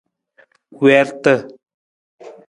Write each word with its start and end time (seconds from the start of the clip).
Wiirata. 0.79 1.33